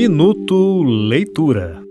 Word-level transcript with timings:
Minuto 0.00 0.84
Leitura 0.84 1.82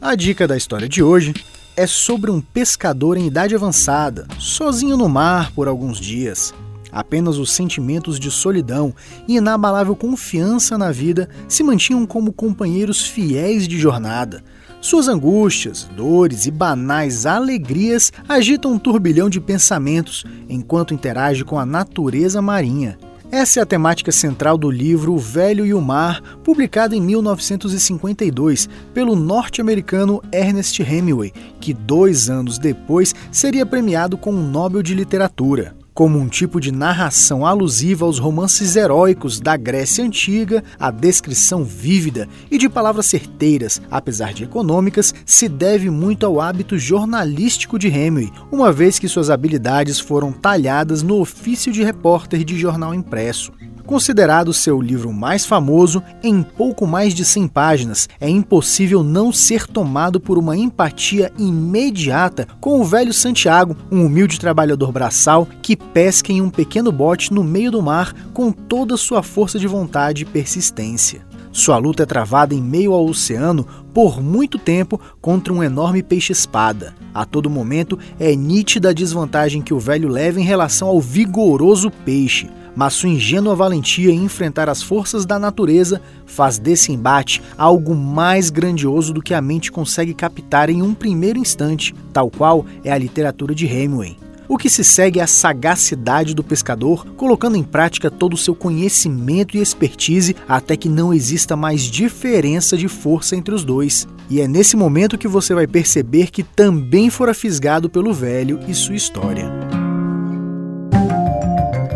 A 0.00 0.14
dica 0.14 0.46
da 0.46 0.56
história 0.56 0.88
de 0.88 1.02
hoje 1.02 1.34
é 1.76 1.84
sobre 1.84 2.30
um 2.30 2.40
pescador 2.40 3.16
em 3.16 3.26
idade 3.26 3.56
avançada, 3.56 4.28
sozinho 4.38 4.96
no 4.96 5.08
mar 5.08 5.50
por 5.50 5.66
alguns 5.66 5.98
dias. 5.98 6.54
Apenas 6.92 7.38
os 7.38 7.50
sentimentos 7.50 8.20
de 8.20 8.30
solidão 8.30 8.94
e 9.26 9.34
inabalável 9.34 9.96
confiança 9.96 10.78
na 10.78 10.92
vida 10.92 11.28
se 11.48 11.64
mantinham 11.64 12.06
como 12.06 12.32
companheiros 12.32 13.04
fiéis 13.04 13.66
de 13.66 13.80
jornada. 13.80 14.44
Suas 14.80 15.08
angústias, 15.08 15.90
dores 15.96 16.46
e 16.46 16.52
banais 16.52 17.26
alegrias 17.26 18.12
agitam 18.28 18.74
um 18.74 18.78
turbilhão 18.78 19.28
de 19.28 19.40
pensamentos 19.40 20.24
enquanto 20.48 20.94
interage 20.94 21.44
com 21.44 21.58
a 21.58 21.66
natureza 21.66 22.40
marinha. 22.40 22.96
Essa 23.34 23.60
é 23.60 23.62
a 23.62 23.66
temática 23.66 24.12
central 24.12 24.58
do 24.58 24.70
livro 24.70 25.14
O 25.14 25.18
Velho 25.18 25.64
e 25.64 25.72
o 25.72 25.80
Mar, 25.80 26.20
publicado 26.44 26.94
em 26.94 27.00
1952 27.00 28.68
pelo 28.92 29.16
norte-americano 29.16 30.22
Ernest 30.30 30.82
Hemingway, 30.82 31.32
que 31.58 31.72
dois 31.72 32.28
anos 32.28 32.58
depois 32.58 33.14
seria 33.30 33.64
premiado 33.64 34.18
com 34.18 34.32
o 34.32 34.42
Nobel 34.42 34.82
de 34.82 34.94
Literatura 34.94 35.74
como 35.94 36.18
um 36.18 36.28
tipo 36.28 36.60
de 36.60 36.72
narração 36.72 37.46
alusiva 37.46 38.04
aos 38.04 38.18
romances 38.18 38.76
heróicos 38.76 39.40
da 39.40 39.56
Grécia 39.56 40.04
Antiga, 40.04 40.62
a 40.78 40.90
descrição 40.90 41.64
vívida 41.64 42.28
e 42.50 42.58
de 42.58 42.68
palavras 42.68 43.06
certeiras, 43.06 43.80
apesar 43.90 44.32
de 44.32 44.44
econômicas, 44.44 45.14
se 45.26 45.48
deve 45.48 45.90
muito 45.90 46.24
ao 46.24 46.40
hábito 46.40 46.78
jornalístico 46.78 47.78
de 47.78 47.88
Hemingway, 47.88 48.32
uma 48.50 48.72
vez 48.72 48.98
que 48.98 49.08
suas 49.08 49.30
habilidades 49.30 50.00
foram 50.00 50.32
talhadas 50.32 51.02
no 51.02 51.20
ofício 51.20 51.72
de 51.72 51.82
repórter 51.82 52.44
de 52.44 52.58
jornal 52.58 52.94
impresso. 52.94 53.52
Considerado 53.86 54.52
seu 54.52 54.80
livro 54.80 55.12
mais 55.12 55.44
famoso, 55.44 56.02
em 56.22 56.42
pouco 56.42 56.86
mais 56.86 57.12
de 57.14 57.24
100 57.24 57.48
páginas, 57.48 58.08
é 58.20 58.28
impossível 58.28 59.02
não 59.02 59.32
ser 59.32 59.66
tomado 59.66 60.20
por 60.20 60.38
uma 60.38 60.56
empatia 60.56 61.32
imediata 61.36 62.46
com 62.60 62.80
o 62.80 62.84
velho 62.84 63.12
Santiago, 63.12 63.76
um 63.90 64.06
humilde 64.06 64.38
trabalhador 64.38 64.92
braçal 64.92 65.46
que 65.60 65.76
pesca 65.76 66.32
em 66.32 66.40
um 66.40 66.48
pequeno 66.48 66.92
bote 66.92 67.32
no 67.34 67.42
meio 67.42 67.72
do 67.72 67.82
mar 67.82 68.14
com 68.32 68.52
toda 68.52 68.96
sua 68.96 69.22
força 69.22 69.58
de 69.58 69.66
vontade 69.66 70.22
e 70.22 70.26
persistência. 70.26 71.26
Sua 71.50 71.76
luta 71.76 72.04
é 72.04 72.06
travada 72.06 72.54
em 72.54 72.62
meio 72.62 72.94
ao 72.94 73.04
oceano 73.04 73.66
por 73.92 74.22
muito 74.22 74.58
tempo 74.58 74.98
contra 75.20 75.52
um 75.52 75.62
enorme 75.62 76.02
peixe-espada. 76.02 76.94
A 77.12 77.26
todo 77.26 77.50
momento 77.50 77.98
é 78.18 78.34
nítida 78.34 78.88
a 78.88 78.94
desvantagem 78.94 79.60
que 79.60 79.74
o 79.74 79.78
velho 79.78 80.08
leva 80.08 80.40
em 80.40 80.44
relação 80.44 80.88
ao 80.88 80.98
vigoroso 80.98 81.90
peixe 81.90 82.48
mas 82.74 82.94
sua 82.94 83.08
ingênua 83.08 83.54
valentia 83.54 84.10
em 84.10 84.24
enfrentar 84.24 84.68
as 84.68 84.82
forças 84.82 85.24
da 85.24 85.38
natureza 85.38 86.00
faz 86.26 86.58
desse 86.58 86.92
embate 86.92 87.42
algo 87.56 87.94
mais 87.94 88.50
grandioso 88.50 89.12
do 89.12 89.22
que 89.22 89.34
a 89.34 89.40
mente 89.40 89.70
consegue 89.70 90.14
captar 90.14 90.70
em 90.70 90.82
um 90.82 90.94
primeiro 90.94 91.38
instante, 91.38 91.94
tal 92.12 92.30
qual 92.30 92.64
é 92.84 92.92
a 92.92 92.98
literatura 92.98 93.54
de 93.54 93.66
Hemingway. 93.66 94.16
O 94.48 94.58
que 94.58 94.68
se 94.68 94.84
segue 94.84 95.18
é 95.18 95.22
a 95.22 95.26
sagacidade 95.26 96.34
do 96.34 96.44
pescador, 96.44 97.06
colocando 97.16 97.56
em 97.56 97.62
prática 97.62 98.10
todo 98.10 98.34
o 98.34 98.36
seu 98.36 98.54
conhecimento 98.54 99.56
e 99.56 99.60
expertise 99.60 100.34
até 100.48 100.76
que 100.76 100.88
não 100.88 101.14
exista 101.14 101.56
mais 101.56 101.82
diferença 101.82 102.76
de 102.76 102.88
força 102.88 103.36
entre 103.36 103.54
os 103.54 103.64
dois. 103.64 104.06
E 104.28 104.40
é 104.40 104.48
nesse 104.48 104.76
momento 104.76 105.18
que 105.18 105.28
você 105.28 105.54
vai 105.54 105.66
perceber 105.66 106.30
que 106.30 106.42
também 106.42 107.08
fora 107.10 107.34
fisgado 107.34 107.88
pelo 107.88 108.12
velho 108.12 108.60
e 108.66 108.74
sua 108.74 108.94
história. 108.94 109.51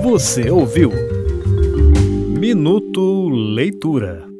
Você 0.08 0.48
ouviu 0.48 0.92
Minuto 2.38 3.28
Leitura. 3.28 4.35